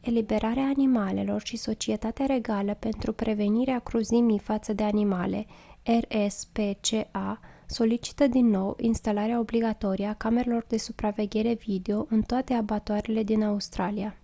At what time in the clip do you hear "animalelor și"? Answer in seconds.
0.64-1.56